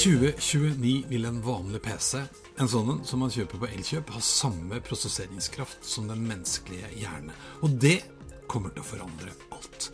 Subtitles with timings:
[0.00, 2.22] 2029 vil en vanlig PC,
[2.56, 7.34] en sånn som man kjøper på Elkjøp, ha samme prosesseringskraft som den menneskelige hjerne.
[7.60, 7.98] Og det
[8.48, 9.90] kommer til å forandre alt.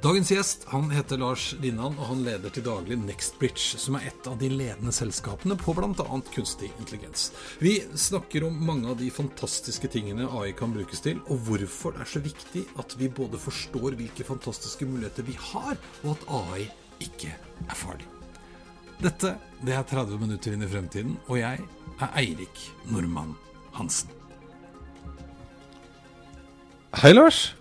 [0.00, 4.30] Dagens gjest han heter Lars Linnan, og han leder til daglig NextBridge, som er et
[4.30, 6.08] av de ledende selskapene på bl.a.
[6.32, 7.28] kunstig intelligens.
[7.60, 12.06] Vi snakker om mange av de fantastiske tingene AI kan brukes til, og hvorfor det
[12.06, 16.68] er så viktig at vi både forstår hvilke fantastiske muligheter vi har, og at AI
[17.04, 18.15] ikke er farlig.
[19.02, 21.62] Dette det er 30 minutter inn i fremtiden, og jeg
[22.00, 22.60] er Eirik
[22.92, 23.34] Normann
[23.76, 24.12] Hansen.
[26.96, 27.54] Hei, Lars.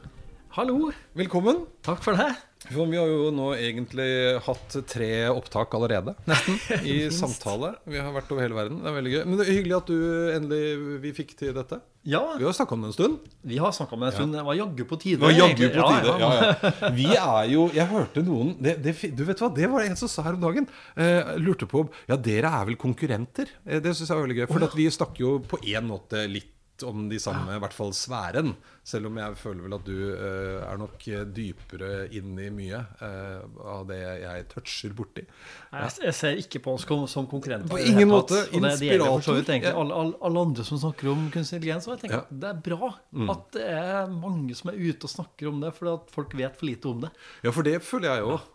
[0.56, 0.92] Hallo.
[1.16, 1.66] Velkommen.
[1.84, 2.30] Takk for det.
[2.72, 4.08] For vi har jo nå egentlig
[4.46, 6.58] hatt tre opptak allerede, nesten,
[6.92, 7.74] i samtale.
[7.86, 8.80] Vi har vært over hele verden.
[8.82, 9.20] Det er veldig gøy.
[9.30, 10.00] Men det er hyggelig at du
[10.36, 10.64] endelig
[11.04, 11.82] vi fikk til dette.
[12.06, 13.14] Ja, Vi har snakka om det en stund.
[13.50, 14.34] vi har snakka det en stund.
[14.38, 15.18] Det var jaggu på tide.
[15.18, 16.10] Det var jaggu på tide.
[16.10, 16.72] Ja, Ja, ja.
[16.82, 16.90] ja.
[16.94, 19.98] Vi er jo Jeg hørte noen det, det, Du vet hva, det var det en
[20.04, 20.68] som sa her om dagen.
[20.96, 23.50] Eh, lurte på Ja, dere er vel konkurrenter?
[23.66, 24.48] Eh, det syns jeg er veldig gøy.
[24.54, 26.52] For at vi snakker jo på en måte litt
[26.84, 28.56] om de samme, i hvert fall sfæren.
[28.86, 33.46] Selv om jeg føler vel at du uh, er nok dypere inn i mye uh,
[33.76, 35.24] av det jeg toucher borti.
[35.72, 37.72] Jeg, jeg ser ikke på oss som, konkurrenter.
[37.72, 38.44] På ingen måte.
[38.52, 39.40] Og det, det Inspirator.
[39.72, 41.88] alle, alle, alle andre som snakker om kunstig intelligens.
[41.88, 42.26] Og jeg tenker Ja.
[42.26, 42.36] Mm.
[42.36, 42.92] at det er bra
[43.36, 46.60] at det er mange som er ute og snakker om det, fordi at folk vet
[46.60, 47.12] for lite om det.
[47.46, 48.52] Ja, for det føler jeg òg.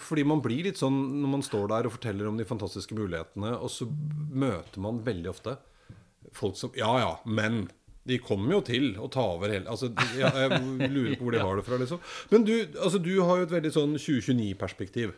[0.00, 3.52] Fordi man blir litt sånn når man står der og forteller om de fantastiske mulighetene,
[3.60, 5.58] og så møter man veldig ofte
[6.36, 7.64] folk som Ja ja, men
[8.08, 11.42] de kommer jo til å ta over hele altså, jeg, jeg lurer på hvor de
[11.46, 12.00] har det fra, liksom.
[12.32, 15.12] Men du, altså, du har jo et veldig sånn 2029-perspektiv.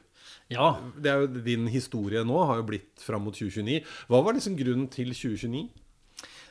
[0.53, 3.81] Ja, Det er jo Din historie nå har jo blitt fram mot 2029.
[4.11, 5.71] Hva var liksom grunnen til 2029?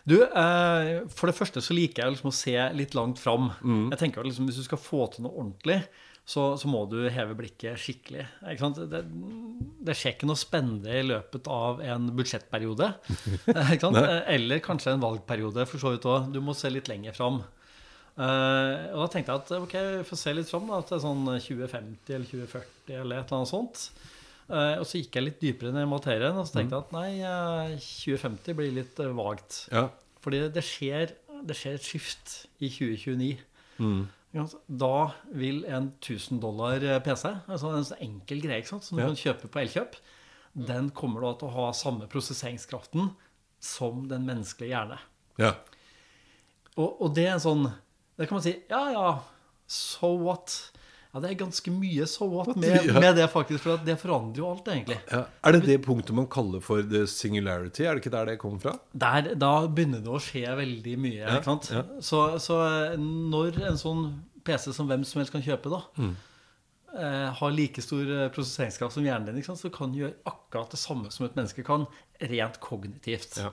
[0.10, 3.52] Du, eh, For det første så liker jeg liksom å se litt langt fram.
[3.62, 3.92] Mm.
[3.94, 5.82] Jeg tenker at liksom, Hvis du skal få til noe ordentlig,
[6.32, 8.24] så, så må du heve blikket skikkelig.
[8.92, 9.02] Det,
[9.84, 12.88] det skjer ikke noe spennende i løpet av en budsjettperiode.
[13.52, 14.22] eh?
[14.36, 16.32] Eller kanskje en valgperiode, for så vidt også.
[16.32, 17.42] Du må se litt lenger fram.
[18.12, 21.22] Uh, og da tenkte jeg at ok, vi får se litt fram da, til sånn
[21.32, 23.86] 2050 eller 2040 eller et eller annet sånt.
[24.52, 26.96] Uh, og så gikk jeg litt dypere ned i materien og så tenkte jeg at
[26.96, 29.62] nei, eh, 2050 blir litt eh, vagt.
[29.72, 29.86] Ja.
[30.22, 31.14] Fordi det skjer,
[31.48, 33.32] det skjer et skift i 2029.
[33.80, 34.02] Mm.
[34.32, 34.56] Sant?
[34.68, 39.00] Da vil en 1000 dollar eh, PC, altså en sånn enkel greie ikke sant, som
[39.00, 39.98] du kan kjøpe på Elkjøp,
[40.56, 43.12] den kommer da til å ha samme prosesseringskraften
[43.62, 45.02] som den menneskelige hjerne.
[45.42, 45.56] ja.
[46.80, 47.66] Og, og det er en sånn
[48.16, 49.08] Det kan man si Ja, ja,
[49.68, 50.54] so what?
[51.14, 53.66] Ja, det er ganske mye so what med, med det, faktisk.
[53.66, 54.96] For det forandrer jo alt, egentlig.
[55.12, 55.26] ja.
[55.44, 57.84] Er det det punktet man kaller for the singularity?
[57.84, 58.76] Er det ikke der det kommer fra?
[58.96, 61.20] Der, da begynner det å skje veldig mye.
[61.26, 61.68] Ja, ikke sant?
[61.76, 61.84] ja.
[62.00, 62.62] Så, så
[63.02, 64.06] når en sånn
[64.48, 66.14] PC som hvem som helst kan kjøpe, da, Mm.
[66.98, 70.80] eh, har like stor eh, prosesseringskraft som hjernen din, så kan den gjøre akkurat det
[70.82, 71.86] samme som et menneske kan,
[72.22, 73.38] rent kognitivt.
[73.44, 73.52] Ja.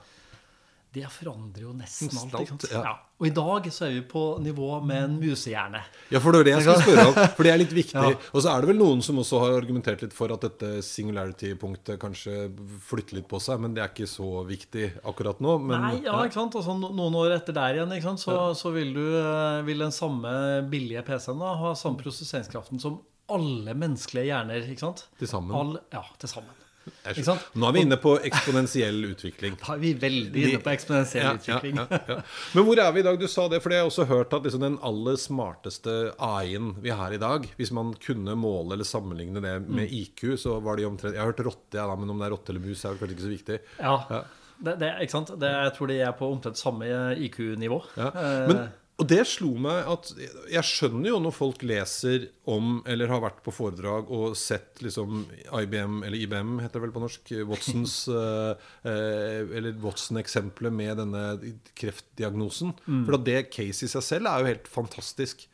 [0.93, 2.41] Det forandrer jo nesten Nesten alt.
[2.41, 2.63] ikke sant?
[2.73, 2.79] ja.
[2.87, 2.93] Ja.
[3.19, 5.81] Og i dag så er vi på nivå med en musehjerne.
[6.09, 7.17] Ja, for det var det jeg skulle spørre om.
[7.35, 7.97] For det er litt viktig.
[7.99, 8.13] Ja.
[8.31, 11.99] Og så er det vel noen som også har argumentert litt for at dette singularity-punktet
[12.01, 12.37] kanskje
[12.87, 15.57] flytter litt på seg, men det er ikke så viktig akkurat nå.
[15.65, 16.55] Men, Nei, ja, ikke sant?
[16.61, 18.23] Altså, noen år etter der igjen, ikke sant?
[18.23, 20.31] Så, så vil, du, eh, vil den samme
[20.71, 24.65] billige PC-en da ha samme prosesseringskraften som alle menneskelige hjerner.
[24.71, 25.05] ikke sant?
[25.19, 25.53] Til sammen.
[25.59, 26.55] All, ja, til sammen.
[27.55, 29.57] Nå er vi inne på eksponentiell utvikling.
[29.61, 31.75] Da er vi veldig inne på eksponentiell Ja, utvikling.
[31.81, 32.17] ja, ja.
[32.55, 33.19] Men hvor er vi i dag?
[33.19, 36.89] Du sa det, for jeg har også hørt at liksom den aller smarteste AI-en vi
[36.95, 39.93] har i dag Hvis man kunne måle eller sammenligne det med Mm.
[40.01, 42.31] IQ, så var de omtrent Jeg har hørt rotte, ja, da, men om det er
[42.35, 43.59] rotte eller mus, er kanskje ikke så viktig.
[43.79, 43.95] Ja.
[44.09, 44.21] Ja.
[44.59, 45.29] Det, det, ikke sant?
[45.39, 46.85] Det, jeg tror de er på omtrent samme
[47.15, 47.77] IQ-nivå.
[47.95, 48.07] Ja.
[48.11, 48.57] Eh, Men,
[48.99, 50.09] og det slo meg at
[50.51, 55.21] Jeg skjønner jo når folk leser om eller har vært på foredrag og sett liksom
[55.47, 61.23] IBM, eller IBM heter det vel på norsk, Watsons eh, eh, Eller Watson-eksempelet med denne
[61.79, 62.75] kreftdiagnosen.
[63.07, 65.47] For at det case i seg selv er jo helt fantastisk.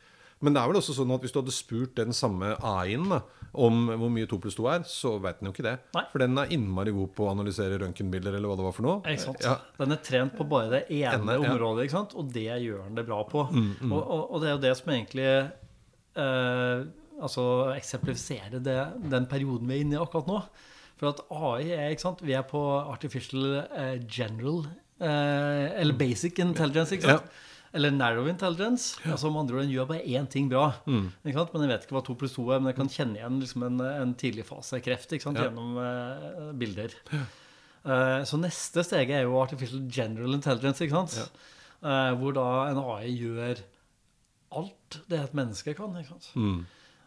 [0.44, 3.20] Men det er vel også sånn at hvis du hadde spurt den samme AI-en
[3.56, 5.74] om hvor mye 2 pluss 2 er, så vet den jo ikke det.
[5.96, 6.04] Nei.
[6.12, 9.14] For den er innmari god på å analysere røntgenbilder eller hva det var for noe.
[9.14, 9.34] Ikke?
[9.44, 9.56] Ja.
[9.80, 11.40] Den er trent på bare det ene ja.
[11.40, 12.14] området, sant?
[12.18, 13.48] og det gjør den det bra på.
[13.52, 16.86] Mm, Og, og, og det er jo det som egentlig eh,
[17.22, 17.44] altså
[17.76, 18.78] eksemplifiserer det,
[19.10, 20.40] den perioden vi er inne i akkurat nå.
[20.96, 22.24] For at AI er ikke sant?
[22.24, 24.64] Vi er på artificial eh, general
[25.00, 26.94] eh, eller basic intelligence.
[26.96, 27.42] ikke sant?
[27.76, 28.96] Eller narrow intelligence.
[29.04, 30.70] altså med andre ord, Den gjør bare én ting bra.
[30.86, 31.10] Mm.
[31.22, 33.66] Men jeg vet ikke hva to pluss to er, men jeg kan kjenne igjen liksom
[33.68, 35.40] en, en tidlig fase kreft ikke sant?
[35.40, 35.50] Ja.
[35.50, 36.96] gjennom eh, bilder.
[37.12, 41.42] Eh, så neste steget er jo artificial general intelligence, ikke sant?
[41.84, 43.60] Eh, hvor da en AI gjør
[44.56, 45.94] alt det et menneske kan.
[46.00, 46.32] ikke sant?
[46.34, 46.64] Mm.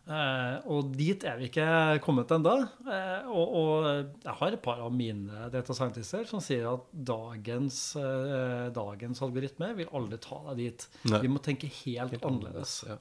[0.10, 2.56] Eh, og dit er vi ikke kommet ennå.
[2.90, 3.84] Eh, og, og
[4.26, 9.68] jeg har et par av mine data scientister som sier at dagens, eh, dagens algoritme
[9.78, 10.88] vil aldri ta deg dit.
[11.12, 11.20] Nei.
[11.26, 12.72] Vi må tenke helt, annerledes.
[12.90, 12.98] Ja.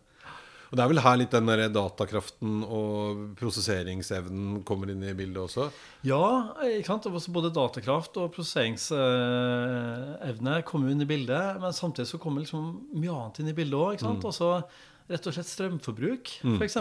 [0.68, 5.40] Og Det er vel her litt den der datakraften og prosesseringsevnen kommer inn i bildet
[5.46, 5.72] også?
[6.04, 7.08] Ja, ikke sant?
[7.32, 11.56] Både datakraft og prosesseringsevne kommer inn i bildet.
[11.62, 13.96] Men samtidig så kommer liksom mye annet inn i bildet òg.
[14.04, 14.20] Mm.
[14.28, 14.60] Også
[15.08, 16.78] rett og slett strømforbruk, for f.eks.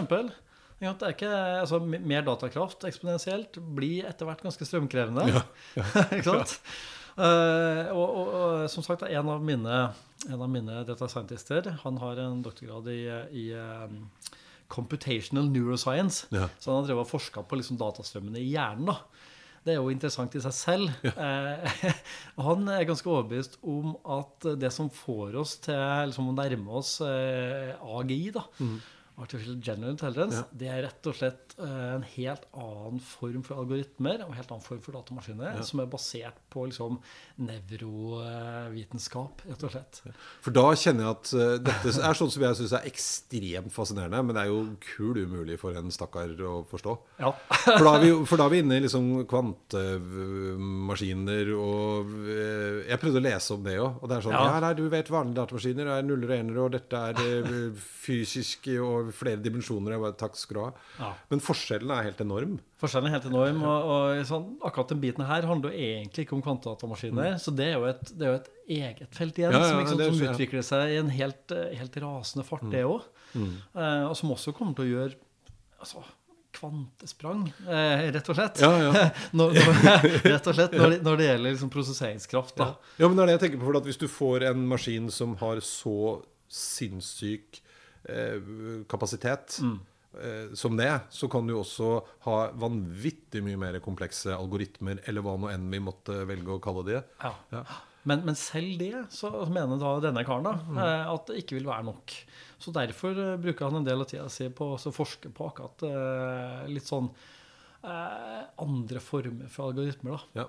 [0.78, 1.32] Det er ikke,
[1.64, 5.42] altså, mer datakraft eksponentielt blir etter hvert ganske strømkrevende.
[6.14, 6.58] ikke sant?
[7.18, 9.78] Eh, og, og, og som sagt, en av mine,
[10.28, 13.00] en av mine data scientister han har en doktorgrad i,
[13.34, 14.04] i um,
[14.70, 16.28] computational neuroscience.
[16.30, 16.46] Ja.
[16.60, 18.92] Så han har drevet og forska på liksom datastrømmene i hjernen.
[18.92, 19.00] da.
[19.68, 21.08] Det er jo interessant i seg selv.
[21.12, 21.80] Eh,
[22.46, 25.76] han er ganske overbevist om at det som får oss til
[26.08, 28.46] liksom, å nærme oss eh, AGI, da,
[29.18, 34.16] Artificial General Intelligence, det er rett og slett eh, en helt annen form for algoritmer
[34.22, 36.92] og en helt annen form for datamaskiner som er basert på liksom,
[37.48, 39.92] nevrovitenskap, rett og slett.
[40.44, 44.20] For da kjenner jeg at eh, dette er sånn som jeg syns er ekstremt fascinerende,
[44.28, 44.60] men det er jo
[44.94, 46.92] kul umulig for en stakkar å forstå.
[47.18, 47.30] Ja.
[47.66, 53.20] For da vi, for da er vi inne i liksom kvantemaskiner og eh, Jeg prøvde
[53.20, 53.90] å lese om det òg.
[53.98, 54.44] Og det er sånn Ja.
[54.48, 57.72] Ja, nei, du vet vanlige datamaskiner er nuller og enere, og dette er eh,
[58.04, 59.94] fysisk og flere dimensjoner.
[59.94, 60.68] Jeg bare, Takk skal du ha.
[60.98, 61.10] Ja.
[61.32, 62.58] Men forskjellen er helt enorm.
[62.82, 63.62] Forskjellen er helt enorm.
[63.62, 67.38] Og, og sånn, akkurat den biten her handler jo egentlig ikke om kvantedatamaskiner.
[67.42, 69.62] Så det er, jo et, det er jo et eget felt igjen Mm.
[69.62, 70.34] Ja, ja, som, sant, som skjer.
[70.36, 73.06] utvikler seg i en helt, eh, helt rasende fart, det òg.
[73.34, 73.50] Mm.
[73.74, 75.16] Eh, og som også kommer til å gjøre
[75.80, 76.02] altså,
[76.58, 78.60] kvantesprang, eh, rett og slett.
[78.62, 79.04] Ja, ja.
[79.38, 82.56] når, når, rett og slett når det, når det gjelder liksom prosesseringskraft.
[82.58, 82.72] Da.
[82.98, 83.68] Ja, men det er det jeg tenker på.
[83.70, 86.18] For at hvis du får en maskin som har så
[86.48, 87.60] sinnssyk
[88.88, 89.78] kapasitet mm.
[90.56, 91.88] som det, så kan du også
[92.24, 96.84] ha vanvittig mye mer komplekse algoritmer, eller hva nå enn vi måtte velge å kalle
[96.86, 96.96] de.
[97.22, 97.32] Ja.
[97.52, 97.64] Ja.
[98.08, 100.78] Men, men selv det, så mener da denne karen da, Mm.
[100.80, 102.14] eh, at det ikke vil være nok.
[102.58, 105.84] Så derfor eh, bruker han en del av tida si på å forske på akkurat
[105.84, 107.10] eh, litt sånn
[107.84, 110.16] eh, andre former for algoritmer.
[110.16, 110.42] da.
[110.42, 110.46] Ja.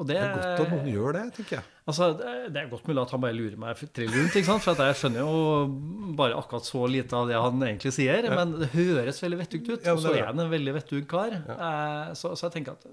[0.00, 1.64] Og Det er godt at noen gjør det, tenker jeg.
[1.90, 4.38] Altså, det det er godt mulig at han bare lurer meg trill rundt.
[4.46, 8.30] For at jeg skjønner jo bare akkurat så lite av det han egentlig sier.
[8.32, 9.84] Men det høres veldig vettugt ut.
[9.84, 11.36] Ja, og så er han en veldig vettug kar.
[11.36, 12.14] Ja.
[12.16, 12.88] så, så jeg tenker at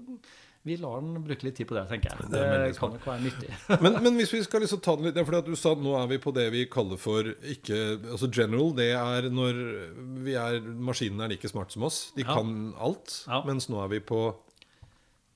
[0.68, 2.28] vi lar han bruke litt tid på det, tenker jeg.
[2.32, 3.50] Det Det, kan nok være nyttig.
[3.84, 5.94] Men, men hvis vi skal liksom ta den litt ja, at Du sa at nå
[5.96, 7.78] er vi på det vi kaller for ikke,
[8.10, 8.74] altså general.
[8.76, 9.62] Det er når
[10.26, 10.58] vi er,
[10.90, 12.10] maskinene er like smart som oss.
[12.18, 12.34] De Ja.
[12.34, 13.22] kan alt.
[13.30, 13.40] Ja.
[13.48, 14.20] Mens nå er vi på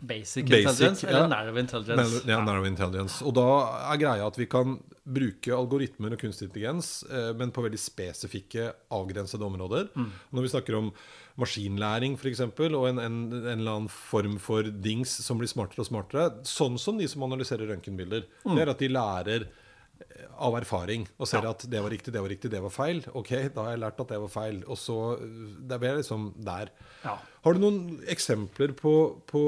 [0.03, 1.11] Basic, Basic, intelligence ja.
[1.13, 2.23] eller narrow intelligence.
[2.27, 3.21] ja, narrow intelligence.
[3.23, 3.47] Og da
[3.93, 8.73] er greia at vi kan bruke algoritmer og kunstig intelligens, eh, men på veldig spesifikke,
[8.91, 9.93] avgrensede områder.
[10.35, 10.91] Når vi snakker om
[11.39, 15.91] maskinlæring f.eks., og en, en, en eller annen form for dings som blir smartere og
[15.93, 19.47] smartere, sånn som de som analyserer røntgenbilder, det er at de lærer
[20.43, 23.03] av erfaring og ser at det var riktig, det var riktig, det var feil.
[23.19, 24.63] Ok, da har jeg lært at det var feil.
[24.67, 26.73] Og så Det er liksom der.
[27.05, 27.17] Ja.
[27.45, 27.81] Har du noen
[28.11, 28.95] eksempler på,
[29.27, 29.43] på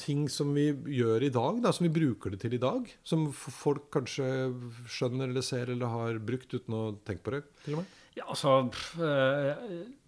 [0.00, 2.90] ting som vi gjør i dag, da, som vi bruker det til i dag?
[3.06, 4.26] Som folk kanskje
[4.90, 7.44] skjønner eller ser eller har brukt uten å tenke på det?
[7.64, 7.96] til og med?
[8.18, 9.60] Ja, altså pff, eh,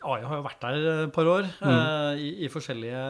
[0.04, 3.04] AI har jo vært der et par år eh, i, i forskjellige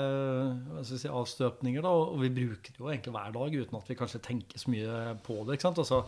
[0.84, 1.82] skal si, avstøpninger.
[1.84, 4.72] Da, og vi bruker det jo egentlig hver dag uten at vi kanskje tenker så
[4.74, 5.56] mye på det.
[5.58, 5.80] ikke sant?
[5.82, 6.02] Altså,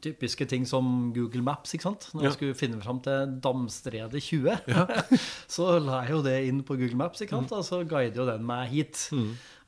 [0.00, 1.74] typiske ting som Google Maps.
[1.76, 2.08] ikke sant?
[2.14, 2.28] Når Ja.
[2.30, 4.60] jeg skulle finne fram til Damstredet 20,
[5.56, 7.52] så la jeg jo det inn på Google Maps, sant?
[7.52, 9.10] og så guider jo den meg hit.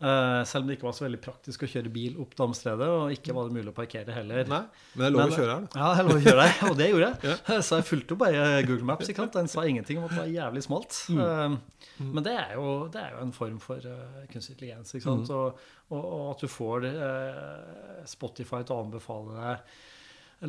[0.02, 3.12] Eh, selv om det ikke var så veldig praktisk å kjøre bil opp Damstredet, og
[3.14, 4.41] ikke var det mulig å parkere heller.
[4.50, 4.62] Nei,
[4.97, 5.79] men det er lov å kjøre her, da.
[5.79, 7.37] Ja, det er lov å kjøre her, og det gjorde jeg.
[7.69, 9.12] Så jeg fulgte jo bare Google Maps.
[9.12, 9.37] ikke sant?
[9.37, 10.97] Den sa ingenting om at det var jævlig smalt.
[11.12, 11.59] Mm.
[11.99, 12.11] Mm.
[12.16, 14.95] Men det er, jo, det er jo en form for uh, kunstig intelligens.
[15.04, 15.25] Mm.
[15.31, 15.59] Og,
[15.92, 19.75] og, og at du får eh, Spotify til å anbefale deg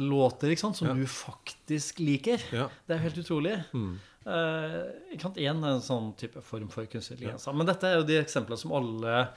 [0.01, 0.93] låter sant, som Ja.
[0.97, 2.41] du faktisk liker.
[2.51, 2.69] Ja.
[2.87, 3.59] Det er helt utrolig.
[3.73, 3.99] Mm.
[4.25, 7.45] Eh, sant, En sånn type form for kunstig intelligens.
[7.53, 9.27] Men dette er jo de eksemplene som alle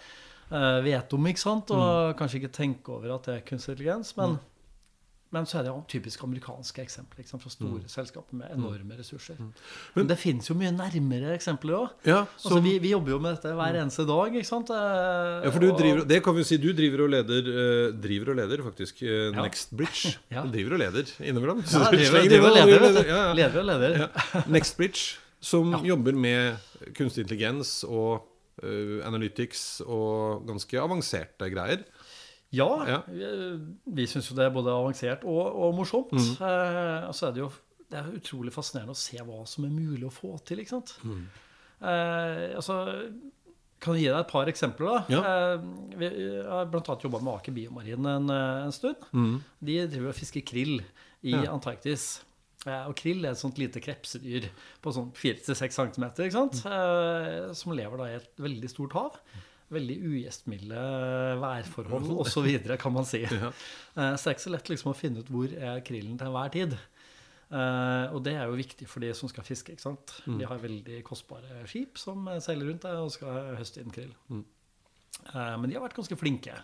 [0.50, 1.70] eh, vet om, ikke sant?
[1.74, 2.16] og Mm.
[2.18, 4.14] kanskje ikke tenker over at det er kunstig intelligens.
[4.16, 4.38] Men,
[5.34, 7.88] men så er det jo typisk amerikanske eksempler fra store Mm.
[7.90, 9.36] selskaper med enorme ressurser.
[9.96, 11.88] Men det finnes jo mye nærmere eksempler òg.
[12.06, 14.32] Ja, Altså, vi, vi jobber jo med dette hver eneste dag.
[14.34, 14.70] ikke sant?
[14.70, 17.92] Eh, Ja, for du og- driver, det kan vi si, du driver og leder, uh,
[18.00, 19.42] driver og leder faktisk uh, Ja.
[19.42, 20.16] Next Bridge.
[20.30, 20.42] Ja.
[20.42, 21.58] Du driver og leder innimellom.
[21.66, 23.04] Ja, driver, driver og leder.
[23.06, 23.32] Ja.
[23.34, 24.48] Leder og leder.
[24.48, 26.56] Next Bridge, som jobber med
[26.94, 28.22] kunstig intelligens og
[28.62, 31.82] uh, analytics og ganske avanserte greier.
[32.54, 33.00] Ja, Ja.
[33.08, 33.30] vi,
[33.98, 36.12] vi syns jo det er både avansert og, og morsomt.
[36.12, 36.36] Mm.
[36.46, 37.50] Eh, og så er det jo
[37.90, 40.58] det er utrolig fascinerende å se hva som er mulig å få til.
[40.58, 40.96] ikke sant?
[41.06, 41.26] Mm.
[41.86, 42.76] Eh, altså,
[43.82, 44.86] kan jeg gi deg et par eksempler?
[44.88, 45.02] da?
[45.12, 45.20] Ja.
[45.54, 45.66] Eh,
[46.00, 46.08] vi
[46.48, 46.82] har bl.a.
[47.02, 49.04] jobba med Aker Biomarin en, eh, en stund.
[49.62, 50.80] De driver og fisker krill
[51.22, 51.52] i Ja.
[51.52, 52.22] Antarktis.
[52.66, 54.48] Eh, og krill er et sånt lite krepsedyr
[54.82, 56.64] på sånn 4-6 cm, ikke sant?
[56.66, 59.20] Eh, som lever da i et veldig stort hav.
[59.74, 60.82] Veldig ugjestmilde
[61.42, 63.24] værforhold osv., kan man si.
[63.40, 63.50] Ja.
[63.50, 66.28] Eh, så det er ikke så lett liksom å finne ut hvor er krillen til
[66.28, 66.76] enhver tid.
[67.46, 69.74] Eh, og det er jo viktig for de som skal fiske.
[69.74, 70.16] ikke sant?
[70.26, 74.14] De har veldig kostbare skip som eh, seiler rundt der og skal høste inn krill.
[74.32, 76.56] Eh, men de har vært ganske flinke.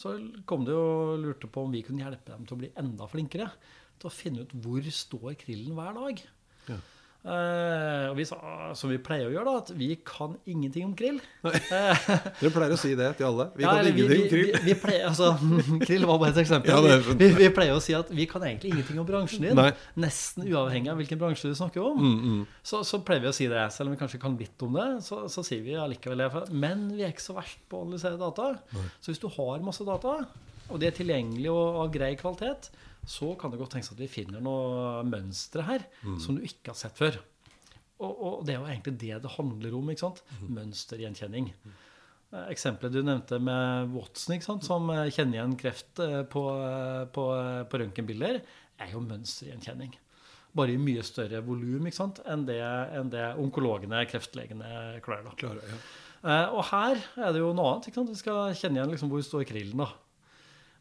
[0.00, 0.16] Så
[0.48, 3.48] kom de og lurte på om vi kunne hjelpe dem til å bli enda flinkere.
[3.96, 6.20] Til å finne ut hvor står krillen hver dag.
[6.68, 6.80] Ja.
[7.26, 8.36] Eh, og vi sa,
[8.78, 11.16] som vi pleier å gjøre, da, at vi kan ingenting om krill.
[11.42, 13.48] Dere pleier å si det til alle.
[13.56, 14.52] Vi Ja, kan ingenting om krill.
[14.54, 15.32] Vi, vi, pleier, altså,
[15.88, 16.70] krill var bare et eksempel.
[16.70, 19.58] Ja, er vi, vi, pleier å si at vi kan egentlig ingenting om bransjen din.
[19.58, 19.72] Nei.
[20.06, 21.98] Nesten uavhengig av hvilken bransje du snakker om.
[21.98, 22.40] Mm, mm.
[22.62, 23.66] Så, så pleier vi å si det.
[23.74, 26.46] Selv om vi kanskje kan litt om det, så, så sier vi allikevel det.
[26.54, 28.52] Men vi er ikke så verst på å analysere data.
[29.00, 30.20] Så hvis du har masse data,
[30.66, 32.70] og de er tilgjengelige og av grei kvalitet,
[33.06, 35.84] så kan det godt tenkes at vi finner noe mønstre her
[36.18, 37.18] som du ikke har sett før.
[38.02, 39.90] Og, og det er jo egentlig det det handler om.
[39.92, 40.22] ikke sant?
[40.52, 41.52] Mønstergjenkjenning.
[42.34, 44.66] Eh, Eksempelet du nevnte med Watson, ikke sant?
[44.66, 46.42] som eh, kjenner igjen kreft eh, på,
[47.14, 47.26] på,
[47.70, 48.42] på røntgenbilder,
[48.82, 49.94] er jo mønstergjenkjenning.
[50.56, 52.60] Bare i mye større volum enn det,
[52.96, 55.30] enn det onkologene, kreftlegene, klarer.
[55.30, 55.34] da.
[55.40, 55.80] Klarer, ja.
[56.56, 57.88] Og her er det jo noe annet.
[57.90, 58.12] ikke sant?
[58.14, 59.84] Vi skal kjenne igjen liksom hvor står krillen.
[59.84, 59.90] da.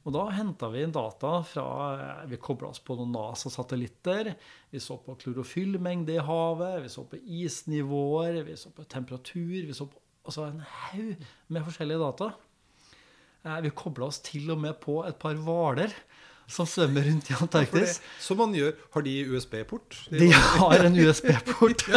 [0.05, 4.33] Og da henta vi data fra eh, Vi kobla oss på noen NASA-satellitter.
[4.69, 9.63] Vi så på klorofyllmengde i havet, vi så på isnivåer, vi så på temperatur.
[9.65, 12.31] Vi så på altså en haug med forskjellige data.
[13.45, 15.93] Eh, Vi kobla oss til og med på et par hvaler
[16.45, 17.97] som svømmer rundt i Antarktis.
[17.97, 19.95] Ja, som man gjør Har de USB-port?
[20.11, 21.85] De har en USB-port.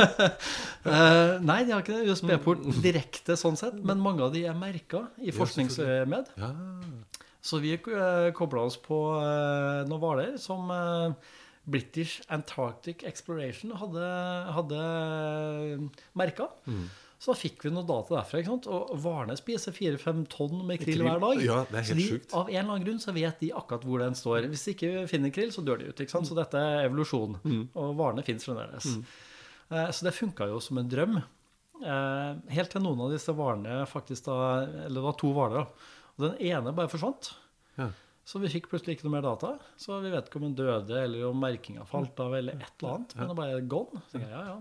[0.88, 4.54] Eh, nei, de har ikke en USB-port direkte sånn sett, men mange av de er
[4.56, 6.30] merka i forskningsøyemed.
[6.40, 6.48] Ja.
[7.40, 11.12] Så vi uh, kobla oss på eh, noen hvaler som eh,
[11.68, 14.09] British Antarctic Exploration hadde,
[14.57, 14.80] hadde
[16.18, 16.49] merka.
[17.18, 18.38] Så da fikk vi noe data derfra.
[18.40, 18.66] ikke sant?
[18.71, 21.40] Og hvalene spiser 4-5 tonn med krill hver dag.
[21.42, 22.35] Ja, det er så helt de, sjukt.
[22.38, 24.47] av en eller annen grunn så vet de akkurat hvor den står.
[24.52, 25.99] Hvis de ikke finner krill, så dør de ut.
[26.04, 26.30] ikke sant?
[26.30, 27.35] Så dette er evolusjon.
[27.42, 27.64] Mm.
[27.75, 28.87] Og hvalene fins fremdeles.
[29.68, 31.18] Eh, Så det funka jo som en drøm.
[31.83, 34.38] Eh, Helt til noen av disse hvalene faktisk da
[34.87, 35.66] Eller det var to hvaler.
[35.66, 35.95] da.
[36.18, 37.32] Og den ene bare forsvant.
[37.78, 37.88] Ja.
[38.28, 39.54] Så vi fikk plutselig ikke noe mer data.
[39.80, 42.98] Så vi vet ikke om den døde, eller om merkinga falt av, eller et eller
[42.98, 43.14] annet.
[43.16, 44.02] Men det bare gone.
[44.10, 44.58] Så jeg, ja, ja.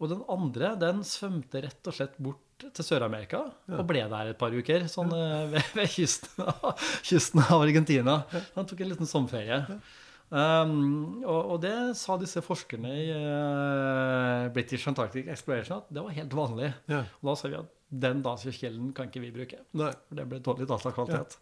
[0.00, 4.38] Og den andre den svømte rett og slett bort til Sør-Amerika og ble der et
[4.40, 4.86] par uker.
[4.88, 8.20] Sånn eh, ved, ved kysten, av, kysten av Argentina.
[8.56, 9.60] Han tok en liten sommerferie.
[10.30, 16.16] Um, og, og det sa disse forskerne i uh, British Antarctic Exploration at det var
[16.16, 16.72] helt vanlig.
[17.20, 19.60] Og da sa vi at den datakilden kan ikke vi bruke.
[19.78, 19.92] Nei.
[20.08, 21.36] For det ble dårlig datakvalitet.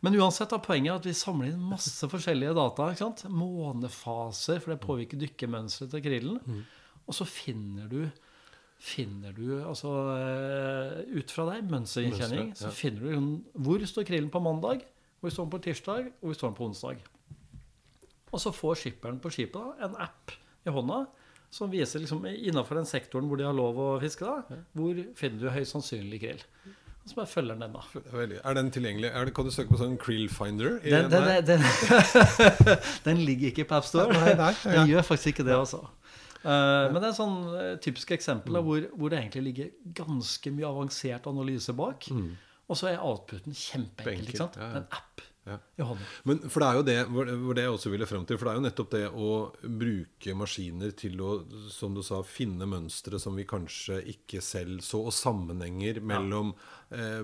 [0.00, 2.88] Men uansett er poenget at vi samler inn masse forskjellige data.
[2.88, 3.26] ikke sant?
[3.28, 6.62] Månefaser, for det påvirker dykkermønsteret til krillen.
[7.04, 8.04] Og så finner du
[8.80, 12.58] finner du, altså eh, Ut fra deg, mønstergjenkjenning, ja.
[12.62, 13.32] så finner du sånn,
[13.66, 14.86] hvor står krillen på mandag,
[15.20, 17.02] hvor står den på tirsdag, og hvor står den på onsdag.
[18.30, 20.32] Og så får skipperen på skipet da, en app
[20.64, 21.02] i hånda
[21.50, 25.42] som viser liksom, innenfor den sektoren hvor de har lov å fiske, da, hvor finner
[25.42, 26.44] du høyst sannsynlig krill.
[27.08, 27.80] Så bare følger den da.
[28.44, 29.08] Er den tilgjengelig?
[29.08, 30.76] Er det, kan du søke på sånn Krill Finder?
[30.84, 31.64] Den, den, den,
[33.06, 34.14] den ligger ikke på AppStore.
[34.14, 34.52] Nei, nei.
[34.68, 35.80] Den gjør faktisk ikke det, altså.
[36.44, 40.52] Uh, men det er sånn eh, typisk eksempel da, hvor, hvor det egentlig ligger ganske
[40.54, 42.06] mye avansert analyse bak.
[42.70, 44.28] Og så er outputen kjempeenkel.
[44.30, 44.60] Ikke sant?
[44.60, 45.24] En app
[45.80, 46.06] i hånden.
[46.28, 48.38] Men for det er jo det hvor det jeg også ville frem til.
[48.38, 49.30] For det er jo nettopp det å
[49.80, 51.30] bruke maskiner til å,
[51.72, 56.52] som du sa, finne mønstre som vi kanskje ikke selv så, og sammenhenger mellom
[56.90, 57.22] eh,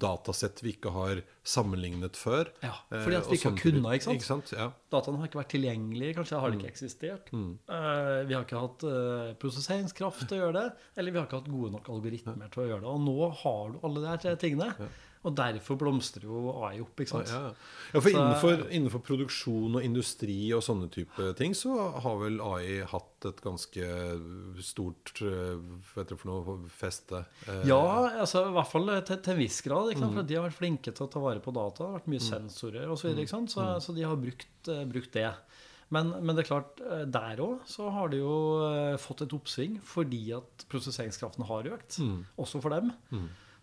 [0.00, 2.50] datasett vi ikke har sammenlignet før.
[2.64, 4.18] Ja, eh, fordi at vi ikke har kunnet, ikke sant?
[4.18, 4.52] Ikke sant?
[4.56, 4.68] Ja.
[4.92, 6.62] Dataene har ikke vært tilgjengelige, kanskje har de Mm.
[6.64, 7.28] ikke eksistert.
[7.32, 11.40] Eh, vi har ikke hatt eh, prosesseringskraft til å gjøre det, eller vi har ikke
[11.42, 12.92] hatt gode nok algoritmer til å gjøre det.
[12.94, 14.72] Og nå har du alle de tre tingene,
[15.24, 16.94] og derfor blomstrer jo AI opp.
[17.00, 17.28] ikke sant?
[17.32, 17.52] Ja, ja.
[17.94, 22.40] ja, for Så- innenfor, innenfor produksjon og industri og sånne type ting, så har vel
[22.40, 23.88] AI hatt et ganske
[24.62, 27.24] stort vet Hva for noe feste?
[27.48, 27.80] Eh, Ja,
[28.22, 29.94] altså i hvert fall til, til en viss grad.
[29.96, 30.14] Mm.
[30.14, 31.82] For de har vært flinke til å ta vare på data.
[31.82, 33.02] Det har vært mye sensorer osv.
[33.02, 33.50] Så, videre, sant?
[33.50, 33.80] så, Mm.
[33.82, 35.34] så de har brukt, eh, brukt det.
[35.90, 38.34] Men, men det er klart, eh, der òg så har de jo
[38.68, 41.98] eh, fått et oppsving fordi at prosesseringskraften har økt.
[41.98, 42.26] Mm.
[42.38, 42.92] Også for dem.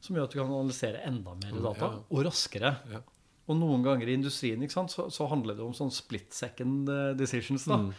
[0.06, 2.02] Som gjør at du kan analysere enda mer data, ja.
[2.14, 2.76] og raskere.
[2.94, 3.02] Ja.
[3.46, 7.12] Og noen ganger i industrien sant, så, så handler det om sånn split second eh,
[7.18, 7.68] decisions.
[7.70, 7.78] da.
[7.84, 7.92] Mm.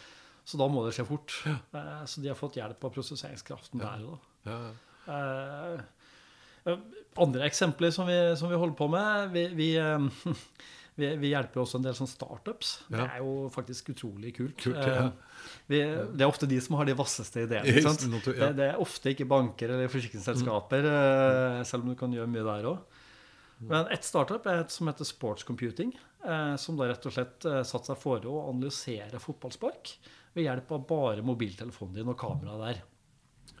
[0.47, 1.35] Så da må det skje fort.
[1.47, 4.17] Eh, Så de har fått hjelp av prosesseringskraften der da.
[4.47, 4.59] ja.
[5.07, 5.81] Eh,
[6.67, 6.79] eh,
[7.23, 10.07] andre eksempler som vi, som vi holder på med Vi, vi, eh,
[10.97, 12.73] vi, vi hjelper også en del sånn startups.
[12.89, 14.57] Det er jo faktisk utrolig kult.
[14.63, 15.07] Kult, ja.
[15.07, 15.81] Eh, vi,
[16.17, 17.75] det er ofte de som har de vasseste ideene.
[17.77, 21.67] Det, det er ofte ikke banker eller forsikringsselskaper, mm.
[21.69, 23.03] selv om du kan gjøre mye der òg.
[23.57, 27.47] Men ett startup er et som heter Sports Computing, eh, som da rett og slett
[27.49, 29.95] eh, satte seg for å analysere fotballspark
[30.37, 32.83] ved hjelp av bare mobiltelefonen din og kamera der.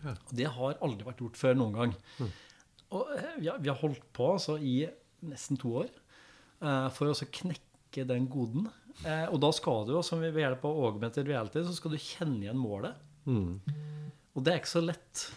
[0.03, 0.13] Ja.
[0.13, 1.95] Og det har aldri vært gjort før noen gang.
[2.93, 4.85] Og eh, vi har, holdt på altså, i
[5.27, 6.06] nesten to år eh,
[6.59, 8.69] for å knekke den koden.
[9.05, 11.99] Eh, og da skal du jo, som ved hjelp av augmented reality, så skal du
[12.01, 12.95] kjenne igjen målet.
[13.29, 13.59] Mm.
[14.33, 15.27] Og det er ikke så lett.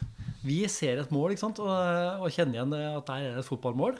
[0.44, 1.60] Vi ser et mål ikke sant?
[1.60, 1.68] Og,
[2.24, 3.98] og kjenner igjen at der er det et fotballmål.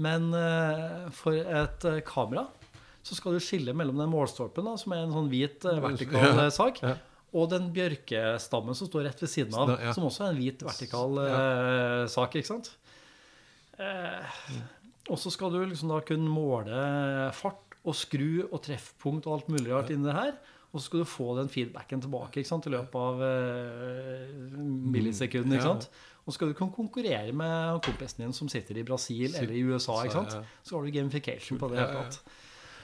[0.00, 2.46] Men eh, for et eh, kamera
[3.02, 6.20] så skal du skille mellom den målstolpen, da, som er en sånn hvit eh, vertikal
[6.22, 6.94] Ja, eh, sak, ja.
[7.32, 9.94] og den bjørkestammen som står rett ved siden av, Ja.
[9.96, 12.36] som også er en hvit vertikal eh, sak.
[12.38, 12.70] ikke sant?
[13.80, 14.36] Eh,
[15.10, 16.80] og så skal du liksom da kunne måle
[17.36, 20.34] fart og skru og treffpunkt og alt mulig rart inni det her.
[20.70, 24.60] Og så skal du få den feedbacken tilbake sant, i løpet av uh,
[24.94, 25.58] millisekundene.
[25.58, 25.72] Ja.
[26.20, 29.64] Og så skal du kunne konkurrere med kompisen din som sitter i Brasil eller i
[29.66, 30.04] USA.
[30.06, 31.80] Så har du gamification på det.
[31.80, 32.38] Ja, ja, ja.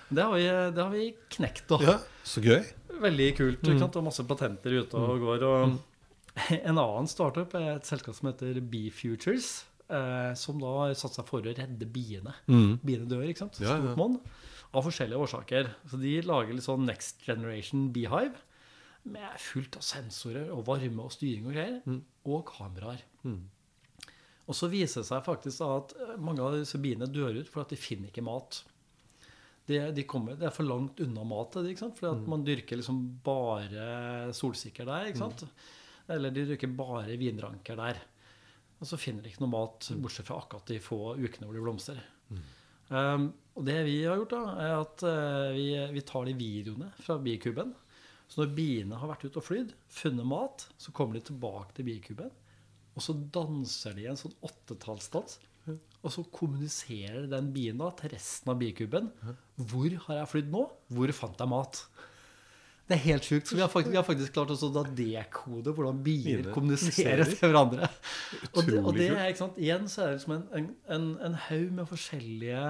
[0.09, 0.43] Det har vi,
[0.75, 1.69] det har vi knekt.
[1.69, 1.79] da.
[1.83, 1.95] ja,
[2.27, 2.63] så gøy.
[3.03, 3.67] Veldig kult.
[3.67, 3.87] Mm.
[3.87, 5.47] Og masse patenter ute og går.
[5.47, 5.79] Og
[6.59, 9.67] en annen startup er et selskap som heter Bee Futures.
[9.89, 12.33] Eh, som da har satt seg for å redde biene.
[12.51, 12.79] Mm.
[12.83, 13.61] Biene dør, ikke sant?
[13.63, 13.95] Ja, ja.
[14.75, 15.69] Av forskjellige årsaker.
[15.89, 18.35] Så de lager litt sånn Next Generation Beehive.
[19.07, 21.77] Med fullt av sensorer og varme og styring og greier.
[21.87, 22.01] Mm.
[22.27, 23.05] Og kameraer.
[24.47, 27.75] Og så viser det seg faktisk at eh, mange av disse biene dør ut fordi
[27.75, 28.61] de finner ikke mat.
[29.67, 31.55] De, de kommer, det er for langt unna mat?
[31.59, 32.27] Fordi Mm.
[32.31, 35.07] man dyrker liksom bare solsikker der.
[35.11, 35.43] ikke sant?
[36.09, 37.99] Eller de dyrker bare vinranker der.
[38.81, 40.03] Og så finner de ikke noe mat, Mm.
[40.05, 42.03] bortsett fra akkurat de få ukene hvor de blomstrer.
[42.89, 45.65] Um, og det vi har gjort, da, er at uh, vi,
[45.97, 47.73] vi tar de videoene fra bikuben.
[48.29, 51.87] Så når biene har vært ute og flydd, funnet mat, så kommer de tilbake til
[51.89, 52.31] bikuben.
[52.97, 55.39] Og så danser de en sånn åttetallsdans.
[56.07, 59.09] Og så kommuniserer den bien da til resten av bikuben.
[59.59, 60.63] Hvor har jeg flydd nå?
[60.95, 61.81] Hvor fant jeg mat?
[62.87, 63.49] Det er helt sjukt.
[63.51, 67.89] Så vi har faktisk, vi har faktisk klart å dekode hvordan bier kommuniserer til hverandre.
[68.55, 71.09] Og det, og det er, ikke sant, Igjen så er det liksom en, en, en,
[71.27, 72.63] en haug med forskjellige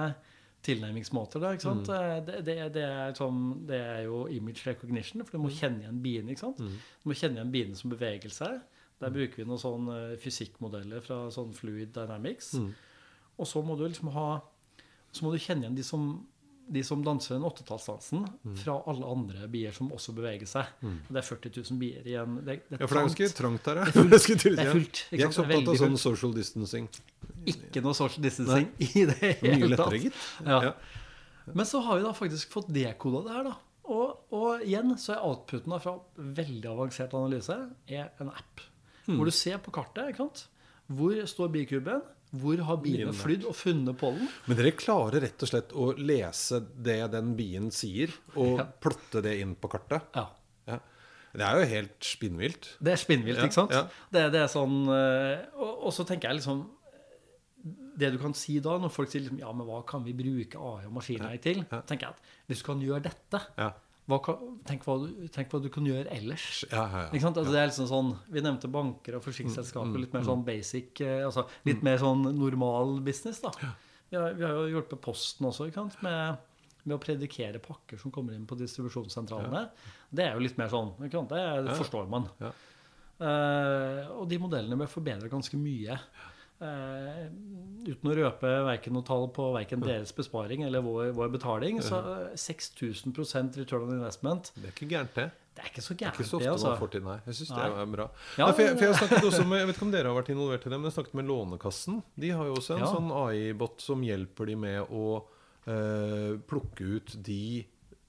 [0.67, 1.39] tilnærmingsmåter.
[1.43, 2.25] Da, ikke Mm.
[2.25, 5.45] Det, det, det, er sånn, det er jo image recognition, for du Mm.
[5.45, 6.33] må kjenne igjen biene.
[6.33, 6.57] ikke sant?
[6.57, 8.57] Du må kjenne igjen biene som beveger seg.
[8.99, 12.55] Der bruker vi noen sånn eh, fysikkmodeller fra sånn Fluid Dynamics.
[12.57, 12.71] Mm.
[13.37, 14.41] Og så må du liksom ha
[15.13, 16.25] Så må du kjenne igjen de som,
[16.69, 18.55] de som danser den åttetallsdansen, Mm.
[18.59, 20.65] fra alle andre bier som også beveger seg.
[20.83, 20.97] Mm.
[21.09, 22.35] Det er 40 000 bier igjen.
[22.45, 23.85] Det, det Ja, for det er ganske trangt her, ja.
[23.85, 24.43] Det er fullt.
[24.57, 26.89] Det er fullt, ikke Jeg er ikke så opptatt av sånn social distancing.
[27.47, 30.01] Ikke noe social distancing i det Mye hele lettere, tatt.
[30.07, 30.25] gitt.
[30.45, 30.59] Ja.
[30.67, 30.73] Ja.
[31.53, 33.55] Men så har vi da faktisk fått dekoda det her, da.
[33.87, 37.55] Og, og igjen så er outputen da fra veldig avansert analyse
[37.87, 38.65] er en app.
[39.07, 39.15] Mm.
[39.15, 40.47] Hvor du ser på kartet ikke sant?
[40.87, 42.01] hvor står bikuben,
[42.35, 44.27] hvor har biene flydd og funnet pollen.
[44.47, 48.65] Men dere klarer rett og slett å lese det den bien sier, og Ja.
[48.83, 50.01] plotte det inn på kartet?
[50.15, 50.27] Ja.
[50.67, 50.79] Ja.
[51.37, 52.73] Det er jo helt spinnvilt.
[52.83, 53.71] Det er spinnvilt, Ja, ikke sant?
[54.11, 56.65] Det, det er sånn eh, og, og så tenker jeg liksom
[57.97, 60.59] Det du kan si da, når folk sier liksom, ja, men hva kan vi bruke
[60.59, 63.71] AI og maskinlæring til, tenker jeg at hvis du kan gjøre dette, Ja.
[64.07, 64.35] Hva
[64.67, 66.63] tenk, hva du, tenk hva du kan gjøre ellers.
[66.71, 67.21] Ja, ja, ja.
[67.27, 69.99] Altså, det er liksom sånn, Vi nevnte banker og Mm, forsikringsselskaper.
[69.99, 73.41] Litt mer sånn basic, eh, altså litt mer sånn normal business.
[73.43, 73.51] da.
[74.09, 75.67] Vi har, vi har jo hjulpet Posten også
[76.01, 76.37] med
[76.87, 79.65] med å predikere pakker som kommer inn på distribusjonssentralene,
[80.09, 80.93] det er jo litt mer sånn.
[81.03, 82.29] Det forstår man.
[83.19, 85.97] Eh, og de modellene ble forbedra ganske mye.
[86.57, 87.27] Eh,
[87.85, 91.99] uten å røpe verken noe tall på verken deres besparing eller vår, vår betaling, så
[92.33, 95.27] 6000% return on investment Det er ikke gærent, det.
[95.57, 96.49] Det er ikke så Det er gærent, ikke så ofte det.
[96.49, 96.73] man Altså.
[96.81, 97.17] får til, nei.
[97.27, 98.07] Jeg syns det er bra.
[98.37, 100.11] Ja, Nei, for, jeg, for jeg har snakket også med Jeg vet ikke om dere
[100.11, 102.03] har vært involvert i det, men jeg snakket med Lånekassen.
[102.25, 102.91] De har jo også en Ja.
[102.93, 105.05] sånn AI-bot som hjelper de med å
[105.67, 107.39] uh, plukke ut de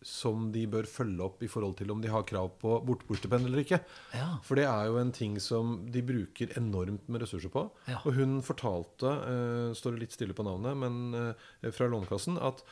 [0.08, 3.62] som de bør følge opp i forhold til om de har krav på borteboerstipend eller
[3.62, 3.78] ikke.
[4.16, 4.28] Ja.
[4.46, 7.66] For det er jo en ting som de bruker enormt med ressurser på.
[7.90, 8.00] Ja.
[8.08, 12.64] Og hun fortalte, uh, står det litt stille på navnet, men uh, fra Lånekassen, at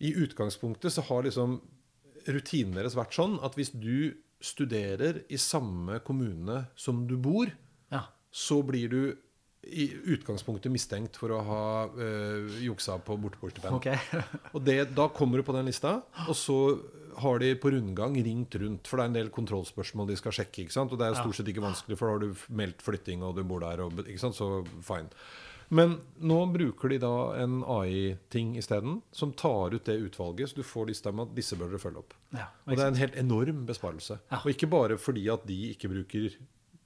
[0.00, 1.58] i utgangspunktet så har liksom
[2.30, 7.52] rutinen deres vært sånn at hvis du studerer i samme kommune som du bor,
[7.92, 8.06] Ja.
[8.32, 9.02] så blir du
[9.62, 13.76] i utgangspunktet mistenkt for å ha øh, juksa på borteboerstipend.
[13.76, 14.22] Okay.
[14.54, 16.56] Og det, da kommer du på den lista, og så
[17.20, 18.88] har de på rundgang ringt rundt.
[18.88, 20.64] For det er en del kontrollspørsmål de skal sjekke.
[20.64, 20.94] ikke sant?
[20.94, 23.44] Og det er stort sett ikke vanskelig, for da har du meldt flytting, og du
[23.44, 24.38] bor der, og, ikke sant?
[24.38, 25.12] så fine.
[25.70, 30.64] Men nå bruker de da en AI-ting isteden, som tar ut det utvalget, så du
[30.66, 32.16] får lista med at disse bør dere følge opp.
[32.34, 34.18] Ja, Og det er en helt enorm besparelse.
[34.32, 34.40] Ja.
[34.40, 36.34] Og ikke bare fordi at de ikke bruker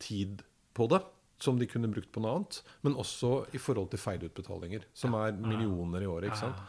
[0.04, 0.42] tid
[0.76, 1.00] på det,
[1.42, 5.34] som de kunne brukt på noe annet, men også i forhold til feilutbetalinger, som er
[5.36, 6.30] millioner i året.
[6.30, 6.62] ikke sant?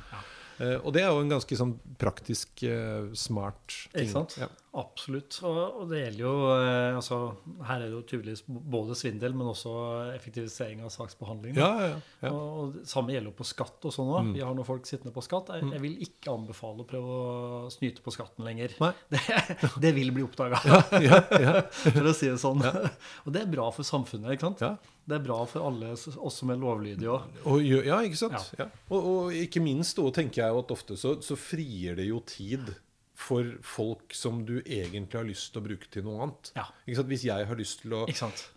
[0.57, 4.05] Eh, og det er jo en ganske sånn praktisk, eh, smart ting.
[4.05, 4.37] Ikke sant?
[4.39, 4.47] Ja.
[4.75, 5.37] Absolutt.
[5.47, 7.19] Og, og det gjelder jo eh, altså,
[7.63, 9.73] Her er det jo tydeligvis både svindel, men også
[10.11, 11.55] effektivisering av saksbehandling.
[11.59, 12.31] Ja, ja, ja.
[12.31, 14.33] Og, og det samme gjelder jo på skatt og sånn òg.
[14.35, 15.53] Vi har noen folk sittende på skatt.
[15.55, 18.75] Jeg, jeg vil ikke anbefale å prøve å snyte på skatten lenger.
[19.15, 19.19] Det,
[19.81, 20.57] det vil bli oppdaga,
[21.03, 21.53] ja, ja.
[21.83, 22.61] for å si det sånn.
[22.65, 24.33] Og det er bra for samfunnet.
[24.35, 24.63] ikke sant?
[24.63, 24.95] Ja.
[25.05, 27.37] Det er bra for alle oss som er lovlydige òg.
[27.51, 28.55] Og, ja, ikke sant?
[28.57, 28.67] Ja.
[28.89, 32.73] Og, og ikke minst da tenker jeg at ofte så, så frier det jo tid
[33.15, 36.49] for folk som du egentlig har lyst til å bruke til noe annet.
[36.57, 36.65] Ja.
[36.85, 38.03] Hvis jeg har lyst til å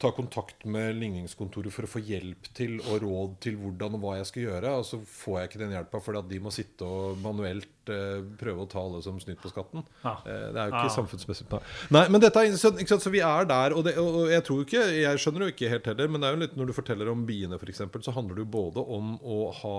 [0.02, 4.16] ta kontakt med ligningskontoret for å få hjelp til og råd til hvordan og hva
[4.18, 6.88] jeg skal gjøre, og så får jeg ikke den hjelpa fordi at de må sitte
[6.88, 9.86] og manuelt eh, prøve å ta alle som snytt på skatten.
[10.02, 10.16] Ja.
[10.26, 10.96] Eh, det er jo ikke Ja.
[10.98, 11.46] samfunnsmessig
[11.94, 12.04] Nei.
[12.10, 12.72] Men dette er så?
[12.98, 15.86] Så vi er der, og, det, og jeg tror ikke Jeg skjønner jo ikke helt
[15.86, 18.44] heller, men det er jo litt når du forteller om biene, f.eks., så handler det
[18.44, 19.76] jo både om å ha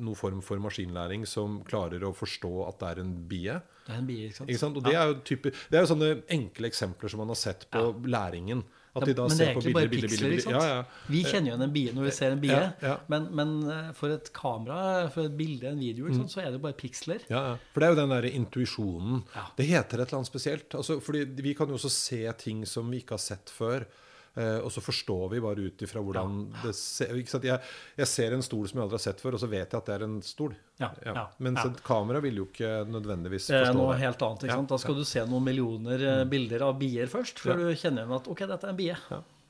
[0.00, 3.60] noen form for maskinlæring som klarer å forstå at det er en bie.
[3.86, 4.50] Det er en bie, ikke sant?
[4.52, 4.76] Ikke sant?
[4.78, 7.88] Og det er type, Det er jo sånne enkle eksempler som man har sett på
[8.06, 8.62] læringen.
[8.92, 10.32] At de da men det er egentlig bilder, bare bilder, piksler.
[10.34, 10.52] bilder.
[10.52, 10.80] Ja, ja.
[11.08, 12.96] Vi kjenner jo en bie når vi ser en bie, Ja.
[13.08, 16.60] Men, men eh, for et kamera, for et bilde, en video, sant, så er det
[16.60, 17.24] bare piksler.
[17.32, 17.54] Ja, ja.
[17.72, 19.22] For det er jo den der intuisjonen.
[19.56, 20.76] Det heter et eller annet spesielt.
[20.76, 23.88] Altså, fordi vi kan jo også se ting som vi ikke har sett før.
[24.34, 27.10] Eh, og så forstår vi bare ut ifra hvordan det ser?
[27.20, 27.58] Jeg,
[27.98, 29.90] jeg ser en stol som jeg aldri har sett før, og så vet jeg at
[29.90, 30.54] det er en stol.
[30.80, 31.68] Ja, ja, Mens ja.
[31.68, 34.00] et kamera vil jo ikke nødvendigvis forstå Det er noe det.
[34.06, 34.46] helt annet.
[34.48, 34.56] Ja.
[34.72, 37.68] Da skal du se noen millioner eh, bilder av bier først, før Ja.
[37.68, 38.96] du kjenner igjen at ok, dette er en bie.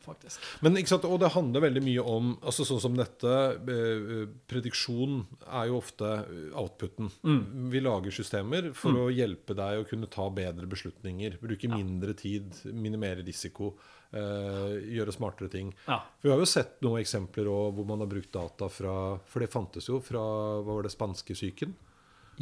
[0.03, 0.43] Faktisk.
[0.61, 3.33] Men Og det handler veldig mye om altså Sånn som dette
[3.71, 7.11] eh, Prediksjon er jo ofte eh, outputen.
[7.23, 7.71] Mm.
[7.73, 11.39] Vi lager systemer for å hjelpe deg å kunne ta bedre beslutninger.
[11.43, 13.73] Bruke mindre tid, minimere risiko,
[14.11, 15.73] eh, gjøre smartere ting.
[15.87, 16.01] Ja.
[16.23, 18.97] Vi har jo sett noen eksempler hvor man har brukt data fra
[19.29, 20.23] For det fantes jo fra
[20.63, 21.75] hva var det, spanskesyken.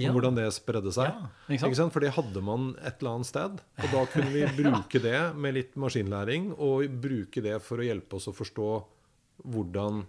[0.01, 0.11] Ja.
[0.11, 1.11] Om hvordan det spredde seg.
[1.13, 1.93] Ja, ikke sant?
[1.95, 3.61] For det hadde man et eller annet sted.
[3.81, 8.17] Og da kunne vi bruke det med litt maskinlæring, og bruke det for å hjelpe
[8.17, 8.71] oss å forstå
[9.51, 10.03] hvordan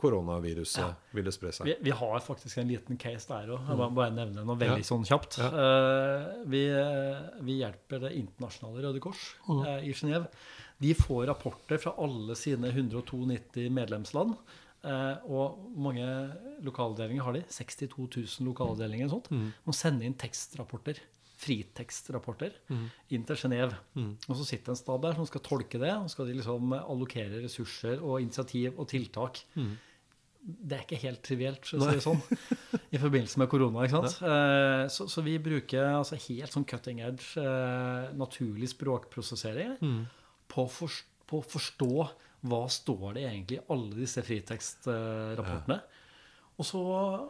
[0.00, 1.68] koronaviruset ville spre seg.
[1.68, 3.68] Vi, vi har faktisk en liten case der òg.
[3.68, 4.88] Jeg må bare nevne noe veldig Ja.
[4.88, 5.38] sånn kjapt.
[5.40, 5.50] Ja.
[5.52, 6.62] Uh, vi,
[7.44, 10.28] vi hjelper Det internasjonale Røde Kors uh, i Genéve.
[10.82, 14.34] De får rapporter fra alle sine 192 medlemsland.
[14.84, 16.04] Eh, og mange
[16.66, 17.42] lokalavdelinger har de?
[17.48, 17.88] 62
[18.40, 19.12] 000 lokalavdelinger.
[19.16, 19.46] og mm.
[19.66, 21.00] De sender inn tekstrapporter.
[21.44, 22.54] Fritekstrapporter
[23.12, 23.74] inn til Genéve.
[24.28, 25.90] Og så sitter en stab der som skal tolke det.
[25.96, 29.42] Og skal de liksom allokere ressurser og initiativ og tiltak
[30.44, 32.18] det er ikke helt trivielt, for å si det sånn,
[32.94, 33.86] i forbindelse med korona.
[33.86, 34.18] ikke sant?
[34.28, 39.78] Eh, Så, så vi bruker altså helt sånn cutting edge, eh, naturlig språkprosessering
[40.52, 41.88] på, å forst- på å forstå
[42.44, 45.78] hva står det egentlig i alle disse fritekstrapportene.
[46.54, 46.80] Og så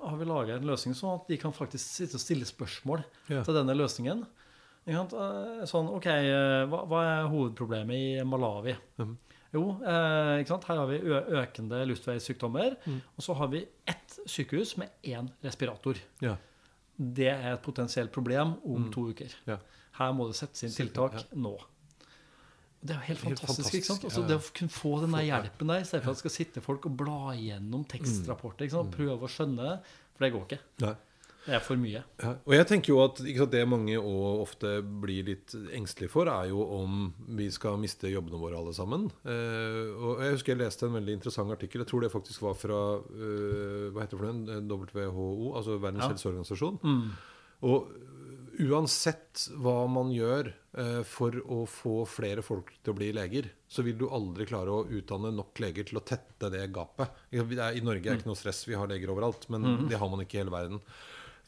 [0.04, 3.42] har vi laga en løsning sånn at de kan faktisk sitte og stille spørsmål Ja.
[3.46, 4.24] til denne løsningen.
[4.86, 8.74] Eh, Sånn, ok, eh, hva, hva er hovedproblemet i Malawi?
[9.54, 10.64] Jo, eh, ikke sant?
[10.68, 12.76] her har vi økende luftveissykdommer.
[13.16, 15.96] Og så har vi ett sykehus med én respirator.
[16.20, 16.36] Ja.
[16.98, 19.32] Det er et potensielt problem om to uker.
[19.46, 19.56] Ja.
[19.92, 21.56] Her må det settes inn tiltak nå.
[22.84, 23.74] Det er jo helt Helt fantastisk.
[23.78, 24.02] ikke sant?
[24.02, 24.28] fantastisk, Altså, ja, ja.
[24.28, 26.96] Det å kunne få den der hjelpen der, istedenfor at det skal sitte folk og
[27.00, 28.66] bla igjennom tekstrapporter.
[28.68, 28.92] Ikke sant?
[28.94, 29.98] Prøve å skjønne, det.
[30.14, 30.60] for det går ikke.
[30.84, 30.94] Nei.
[31.44, 32.00] Det er for mye.
[32.22, 36.24] Ja, og jeg tenker jo at sant, Det mange og ofte blir litt engstelige for,
[36.32, 39.10] er jo om vi skal miste jobbene våre alle sammen.
[39.28, 41.82] Eh, og Jeg husker jeg leste en veldig interessant artikkel.
[41.84, 44.68] Jeg tror det faktisk var fra eh, hva heter det for den?
[44.72, 46.08] WHO, altså Verdens Ja.
[46.14, 46.78] helseorganisasjon.
[46.82, 47.12] Mm.
[47.64, 47.88] Og
[48.64, 53.84] uansett hva man gjør eh, for å få flere folk til å bli leger, så
[53.86, 57.10] vil du aldri klare å utdanne nok leger til å tette det gapet.
[57.34, 60.24] I Norge er det ikke noe stress, vi har leger overalt, men det har man
[60.24, 60.82] ikke i hele verden.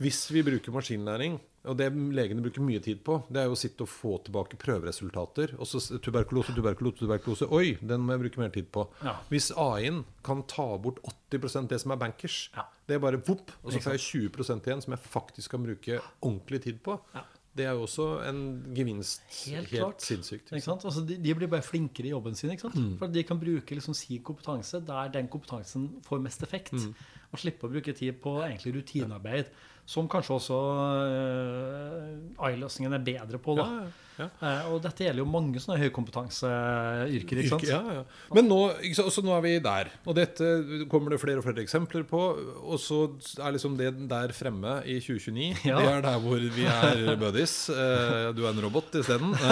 [0.03, 3.61] Hvis vi bruker maskinlæring, og det legene bruker mye tid på, det er jo å
[3.61, 5.55] sitte og få tilbake prøveresultater.
[5.59, 7.49] Og så tuberkulose, tuberkulose, tuberkulose.
[7.53, 8.87] Oi, den må jeg bruke mer tid på.
[9.05, 9.17] Ja.
[9.33, 11.01] Hvis AI-en kan ta bort
[11.33, 12.67] 80% det som er bankers, Ja.
[12.87, 16.01] det er bare vopp, og så får jeg 20% igjen som jeg faktisk kan bruke
[16.23, 17.01] ordentlig tid på.
[17.15, 17.25] Ja.
[17.57, 18.41] Det er jo også en
[18.77, 19.23] gevinst.
[19.47, 20.51] Helt Helt, sinnssykt.
[20.53, 22.51] Altså, de, de blir bare flinkere i jobben sin.
[22.53, 22.99] Mm.
[23.01, 26.75] For de kan bruke liksom sin kompetanse der den kompetansen får mest effekt.
[26.77, 26.93] Mm.
[27.33, 29.49] Og slippe å bruke tid på egentlig rutinearbeid,
[29.87, 33.51] som kanskje også uh, AI-løsningen er bedre på.
[33.59, 33.67] Da.
[33.67, 34.27] Ja, ja.
[34.41, 37.37] Eh, og dette gjelder jo mange sånne høykompetanseyrker.
[37.43, 37.65] ikke sant?
[37.67, 38.03] Yrke, ja, ja.
[38.37, 38.59] Men nå,
[39.03, 39.87] også nå er vi der.
[40.09, 40.45] Og dette
[40.93, 42.21] kommer det flere og flere eksempler på.
[42.65, 42.99] Og så
[43.45, 45.45] er liksom det der fremme i 2029.
[45.67, 45.77] Ja.
[45.83, 47.55] Det er der hvor vi er buddies.
[47.69, 49.31] Uh, Du er en robot isteden.
[49.35, 49.49] Eh,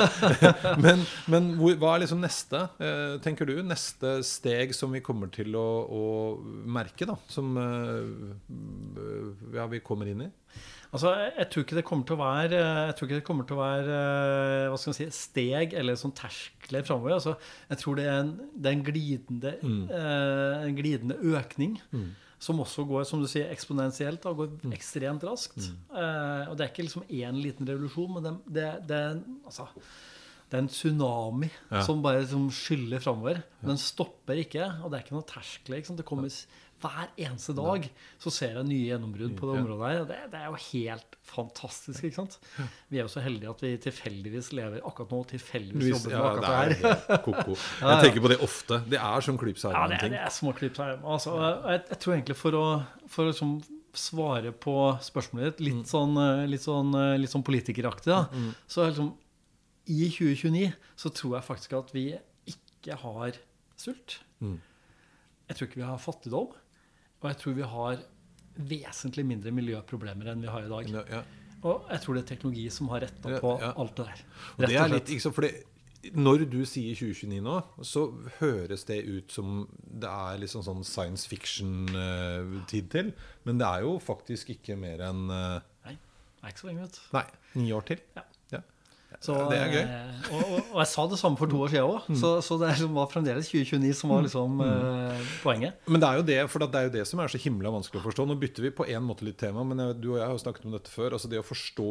[0.85, 0.99] Men,
[1.31, 3.55] men hvor, hva er liksom neste, uh, tenker du?
[3.67, 6.03] Neste steg som vi kommer til å, å
[6.71, 7.17] merke, da?
[7.31, 8.03] Som eh,
[9.75, 10.24] vi kommer inn i?
[10.95, 13.63] Altså, jeg, tror ikke det kommer til å være Jeg tror ikke det til å
[13.63, 13.95] være
[14.71, 17.17] eh, si, steg eller sånn terskler framover.
[17.17, 17.35] Altså,
[17.73, 21.81] jeg tror det er en, det er en, glidende, eh, en glidende økning.
[22.45, 24.27] Som også går som du sier, eksponentielt.
[24.31, 25.59] og går ekstremt raskt.
[25.91, 29.67] Eh, og det er ikke liksom én liten revolusjon, men det, det, er, altså,
[30.55, 31.83] er en tsunami Ja.
[31.83, 33.43] som bare liksom skyller framover.
[33.65, 35.83] Den stopper ikke, og det er ikke noe terskler.
[35.99, 36.31] Det kommer
[36.85, 37.87] hver eneste dag
[38.21, 40.07] så ser jeg nye gjennombrudd på det området her.
[40.11, 42.05] Det, det er jo helt fantastisk.
[42.05, 42.37] ikke sant?
[42.93, 46.21] Vi er jo så heldige at vi tilfeldigvis lever akkurat nå tilfeldigvis Louise, jobber ja,
[46.21, 47.23] med akkurat er det her.
[47.25, 47.57] ko-ko.
[47.89, 48.81] Jeg tenker på det ofte.
[48.93, 50.79] Det er som klyp seg Ja, det, ting det er små klipp.
[50.85, 52.67] Altså, jeg, jeg tror egentlig for å,
[53.11, 53.57] for å liksom
[53.95, 58.25] svare på spørsmålet ditt, litt sånn, eh, litt sånn, eh, litt sånn politikeraktig, da,
[58.67, 59.13] så er liksom
[59.91, 62.07] i 2029 så tror jeg faktisk at vi
[62.51, 63.37] ikke har
[63.81, 64.19] sult.
[64.41, 64.59] Mm.
[65.49, 66.55] Jeg tror ikke vi har fattigdom.
[67.25, 68.03] Og jeg tror vi har
[68.55, 70.91] vesentlig mindre miljøproblemer enn vi har i dag.
[70.93, 71.23] Ja, ja.
[71.65, 73.71] Og jeg tror det er teknologi som har retta på ja.
[73.81, 74.27] alt det der.
[74.53, 75.49] Og det er litt, ikke sant, for
[76.21, 78.03] Når du sier 2029 nå, så
[78.43, 83.15] høres det ut som det er liksom sånn science fiction-tid til.
[83.49, 86.85] Men det er jo faktisk ikke mer enn eh, Nei, det er ikke så lenge,
[86.85, 87.03] vet du.
[87.17, 87.27] Nei,
[87.63, 88.05] ni år til.
[88.19, 88.27] Ja.
[89.23, 89.83] Så, det er gøy.
[89.85, 92.59] eh, Og, og, og jeg sa det samme for to år siden òg, så, så
[92.61, 95.79] det var fremdeles 2029 som var liksom eh, poenget.
[95.87, 98.03] Men det er jo det for det er jo det som er så himla vanskelig
[98.03, 98.27] å forstå.
[98.29, 100.45] Nå bytter vi på en måte litt tema, men jeg, du og jeg har jo
[100.45, 101.17] snakket om dette før.
[101.17, 101.89] Altså det å forstå,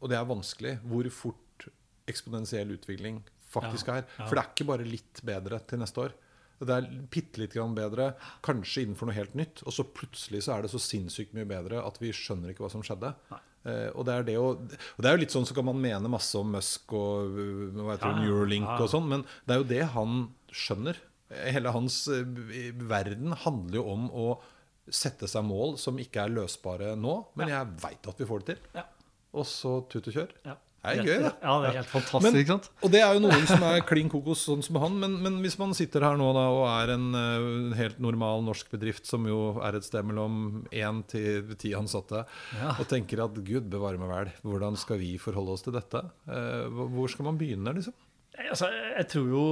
[0.00, 1.68] og det er vanskelig, hvor fort
[2.08, 4.08] eksponentiell utvikling faktisk Ja, er.
[4.28, 6.16] For det er ikke bare litt bedre til neste år.
[6.58, 8.10] Det er bitte litt bedre,
[8.42, 9.62] kanskje innenfor noe helt nytt.
[9.64, 12.70] Og så plutselig så er det så sinnssykt mye bedre at vi skjønner ikke hva
[12.72, 13.12] som skjedde.
[13.30, 15.80] Eh, og, det er det å, og det er jo litt sånn så kan man
[15.82, 18.22] mene masse om Musk og uh, hva heter Ja, ja.
[18.22, 18.84] Neuralink Ja, ja.
[18.86, 20.20] og sånn, men det er jo det han
[20.54, 21.00] skjønner.
[21.28, 24.28] Hele hans eh, verden handler jo om å
[24.88, 28.54] sette seg mål som ikke er løsbare nå, men jeg veit at vi får det
[28.54, 28.70] til.
[28.78, 28.86] Ja.
[29.36, 30.32] Og så tut og kjør.
[30.48, 30.54] Ja.
[30.78, 31.30] Det er gøy, da.
[31.42, 32.22] Ja, det er helt fantastisk.
[32.24, 32.68] Men, ikke sant?
[32.86, 34.94] og det er jo noen som er klin kokos, sånn som han.
[35.02, 38.70] Men, men hvis man sitter her nå da, og er en uh, helt normal norsk
[38.72, 42.22] bedrift, som jo er et sted mellom én til ti ansatte,
[42.56, 42.76] Ja.
[42.78, 46.04] og tenker at gud bevare meg vel, hvordan skal vi forholde oss til dette?
[46.30, 47.92] Uh, hvor- skal man begynne, liksom?
[48.38, 49.44] Altså, jeg tror jo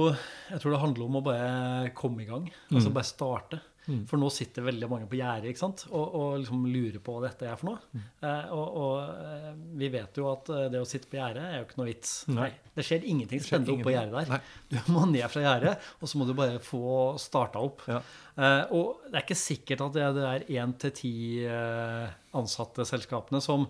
[0.49, 2.45] jeg tror det handler om å bare komme i gang.
[2.71, 3.59] Altså bare starte.
[4.07, 5.85] For nå sitter veldig mange på gjerdet?
[5.91, 8.01] Og, og liksom lurer på hva dette er for noe.
[8.21, 11.57] Eh, og, og eh, vi vet jo at eh, det å sitte på gjerdet er
[11.61, 12.13] jo ikke noe vits.
[12.27, 12.49] Nei.
[12.75, 14.31] Det skjer ingenting spennende oppå på gjerdet der.
[14.33, 14.41] der.
[14.73, 16.81] Du må ned fra gjerdet, og så må du bare få
[17.23, 17.85] starta opp.
[17.87, 18.01] Ja.
[18.37, 21.13] Eh, og det er ikke sikkert at det er- det er én til ti
[21.47, 23.65] eh, ansatte selskapene som,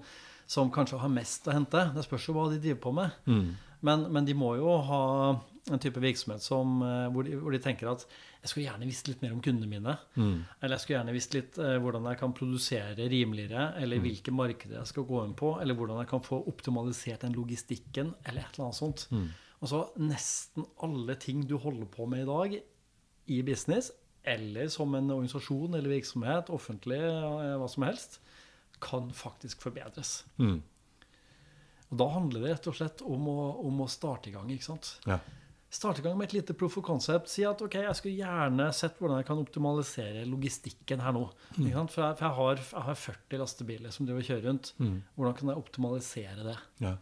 [0.49, 1.85] som kanskje har mest å hente.
[1.93, 3.53] Det spørs jo hva de driver på med.
[3.85, 5.01] Men, men de må jo ha
[5.71, 8.05] en type virksomhet som, eh, hvor, de, hvor de tenker at
[8.41, 9.97] jeg skulle gjerne visst litt mer om kundene mine.
[10.61, 14.79] Eller jeg skulle gjerne visst litt eh, hvordan jeg kan produsere rimeligere, eller hvilke markeder
[14.79, 18.57] jeg skal gå inn på, eller hvordan jeg kan få optimalisert den logistikken, eller et
[18.57, 19.07] eller annet sånt.
[19.57, 22.59] Og så nesten alle ting du holder på med i dag
[23.33, 23.91] i business,
[24.27, 28.19] eller som en organisasjon eller virksomhet, offentlig, eh, hva som helst,
[28.83, 30.25] kan faktisk forbedres.
[30.37, 30.59] Mm.
[31.87, 34.49] Og da handler det rett og slett om å, om å starte i gang.
[34.51, 34.97] ikke sant?
[35.07, 35.21] Ja.
[35.69, 37.27] Starte i gang med et lite proof of concept.
[37.27, 41.25] Si at ok, jeg skulle gjerne sett hvordan jeg kan optimalisere logistikken her nå.
[41.73, 41.91] Sant?
[41.91, 44.69] For, jeg, for jeg, har, jeg har 40 lastebiler som driver kjører rundt.
[45.17, 46.55] Hvordan kan jeg optimalisere det?
[46.85, 46.93] Ja.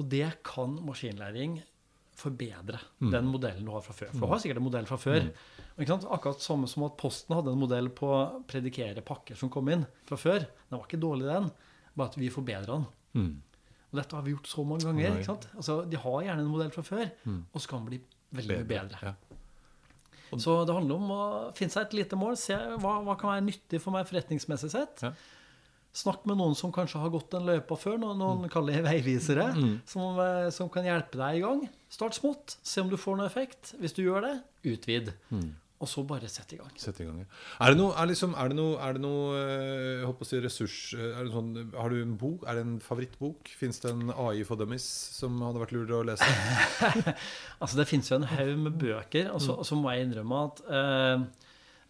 [0.00, 1.60] Og det kan maskinlæring
[2.18, 2.80] forbedre.
[3.14, 4.10] Den modellen du har fra før.
[4.12, 5.30] For du har sikkert en modell fra før.
[5.78, 6.04] Ikke sant?
[6.12, 8.18] Akkurat samme som at Posten hadde en modell på å
[8.50, 10.44] predikere pakker som kom inn fra før.
[10.68, 11.48] Den var ikke dårlig, den.
[11.94, 12.86] Bare at vi forbedra den.
[13.92, 13.98] Mm.
[13.98, 15.18] Og dette har vi gjort så mange ganger.
[15.18, 15.48] ikke sant?
[15.54, 17.10] Altså, De har gjerne en modell fra før,
[17.52, 18.00] og så kan bli
[18.32, 18.98] veldig mye bedre.
[19.12, 19.14] Ja.
[20.40, 21.22] Så det handler om å
[21.54, 22.38] finne seg et lite mål.
[22.40, 25.02] Se hva, hva kan være nyttig for meg forretningsmessig sett.
[25.04, 25.12] Ja.
[25.92, 29.50] Snakk med noen som kanskje har gått den løypa før, noen, noen kaller det veivisere,
[29.84, 31.66] som, eh, som kan hjelpe deg i gang.
[31.92, 33.74] Start smått, se om du får noe effekt.
[33.78, 34.32] Hvis du gjør det,
[34.72, 35.12] utvid.
[35.82, 36.70] Og så bare sette i gang.
[36.78, 37.16] Sette i gang.
[37.24, 37.26] ja.
[37.66, 40.28] Er det noe, er liksom, er det noe, er det noe eh, jeg håper å
[40.28, 42.44] si ressurs eh, er sånn, Har du en bok?
[42.46, 43.50] Er det en favorittbok?
[43.58, 44.86] Fins det en AI for dummies
[45.18, 46.28] som hadde vært lurere å lese?
[47.62, 50.44] Altså Det finnes jo en haug med bøker, og så, og så må jeg innrømme
[50.46, 51.26] at eh,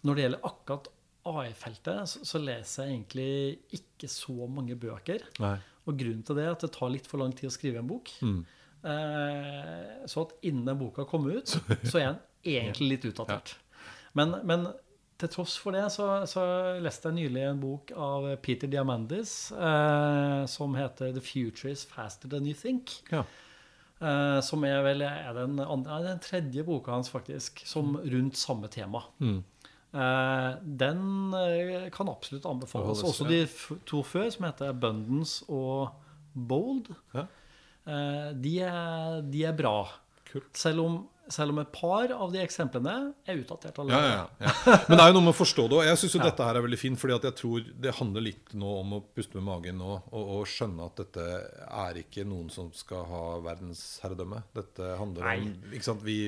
[0.03, 0.91] når det gjelder akkurat
[1.33, 5.23] AI-feltet, så, så leser jeg egentlig ikke så mange bøker.
[5.43, 5.55] Nei.
[5.87, 7.91] Og grunnen til det er at det tar litt for lang tid å skrive en
[7.91, 8.11] bok.
[8.25, 8.41] Mm.
[8.83, 11.55] Eh, så at innen den boka kommer ut,
[11.91, 12.21] så er den
[12.57, 13.55] egentlig litt utdatert.
[14.19, 14.67] Men, men
[15.23, 16.43] til tross for det så, så
[16.83, 22.29] leste jeg nylig en bok av Peter Diamandis eh, som heter 'The Future Is Faster
[22.29, 23.01] Than You Think'.
[23.13, 23.23] Ja.
[24.03, 28.71] Eh, som er vel er den, andre, den tredje boka hans, faktisk, som rundt samme
[28.73, 29.05] tema.
[29.23, 29.45] Mm.
[29.93, 33.05] Eh, den eh, kan absolutt anbefales.
[33.05, 33.45] Også de
[33.87, 35.93] to før, som heter 'Abundance' og
[36.35, 36.95] 'Bold'.
[37.15, 37.29] Ja.
[37.87, 39.87] Eh, de, er, de er bra.
[40.33, 40.57] Kult.
[40.57, 44.09] Selv om, selv om et par av de eksemplene er utdatert Ja, allerede.
[44.41, 44.79] ja, ja.
[44.89, 45.77] Men det er jo noe med å forstå det.
[45.79, 48.53] Og jeg syns dette her er veldig fint, fordi at jeg tror det handler litt
[48.59, 51.27] nå om å puste med magen nå og, og skjønne at dette
[51.69, 54.43] er ikke noen som skal ha verdensherredømme.
[54.59, 56.19] Dette handler om Ikke sant, vi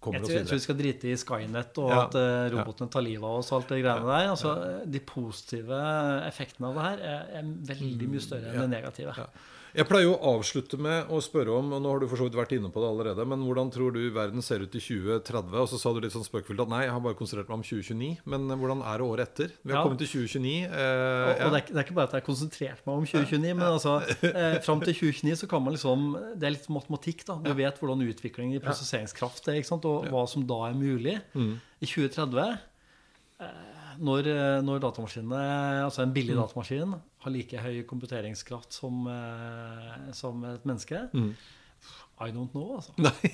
[0.00, 0.44] kommer oss videre.
[0.44, 2.00] jeg tror vi skal drite i Skynet og Ja.
[2.06, 4.30] at eh, robotene tar livet av oss og alt det greiene der.
[4.30, 4.54] Altså,
[4.86, 5.82] De positive
[6.28, 8.66] effektene av det her er, er veldig mye større enn Ja.
[8.66, 9.28] det negative.
[9.76, 12.24] Jeg pleier jo å avslutte med å spørre om, og nå har du for så
[12.24, 15.52] vidt vært inne på det allerede, men hvordan tror du verden ser ut i 2030?
[15.60, 17.64] Og så sa du litt sånn spøkefullt at nei, jeg har bare konsentrert meg om
[17.66, 18.08] 2029.
[18.32, 19.52] Men hvordan er det året etter?
[19.60, 19.84] Vi har Ja.
[19.84, 20.64] kommet til 2029.
[20.64, 21.50] Eh, Og, ja.
[21.52, 23.94] det, er, det er ikke bare at jeg har konsentrert meg om 2029, men altså,
[24.32, 26.08] eh, fram til 2029 så kan man liksom
[26.40, 27.36] Det er litt matematikk, da.
[27.44, 31.20] Du vet hvordan utviklingen i prosesseringskraft er, og hva som da er mulig.
[31.36, 31.60] Mm.
[31.84, 32.58] I 2030,
[33.44, 35.40] eh, når, eh, når datamaskinene,
[35.86, 41.34] altså en billig datamaskin, har like høy komputeringskraft som, eh, som et menneske Mm.
[42.20, 42.92] I don't know, altså.
[43.06, 43.32] Nei.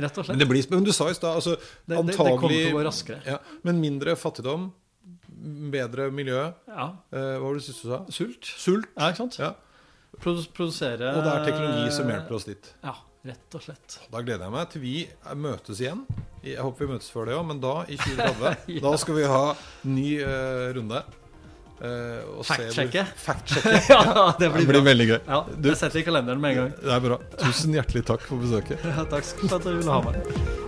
[0.00, 0.38] Rett og Men slett.
[0.38, 2.84] det blir, men du sa i stad altså, Det, det, det kommer til å gå
[2.86, 3.18] raskere.
[3.26, 4.70] ja, Men mindre fattigdom,
[5.72, 6.52] bedre miljø.
[6.68, 6.86] Ja.
[7.12, 7.98] Eh, hva var det siste du sa?
[8.14, 8.44] Sult.
[8.60, 8.86] Sult.
[8.96, 9.38] Ja, ikke sant?
[9.42, 9.52] Ja.
[10.20, 12.70] Produsere Og det er teknologi som hjelper oss dit.
[12.84, 12.94] Ja,
[13.26, 13.98] rett og slett.
[14.12, 14.94] Da gleder jeg meg til vi
[15.36, 16.04] møtes igjen.
[16.44, 19.42] Jeg håper vi møtes før det òg, men da, i 2030, da skal vi ha
[19.84, 21.02] ny uh, runde.
[21.80, 23.06] Hvor- Fact-sjekke.
[23.16, 23.78] Fact-sjekke.
[23.92, 24.00] ja,
[24.36, 24.88] det Det blir blir bra.
[24.90, 25.18] veldig gøy.
[25.30, 26.74] Ja, det setter i kalenderen med en gang.
[26.82, 27.16] Det er bra.
[27.40, 28.84] Tusen hjertelig takk for besøket.
[28.90, 30.59] Ja, takk for at du ville ha meg.